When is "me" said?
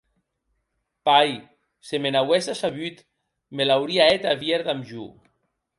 2.03-2.09, 3.55-3.63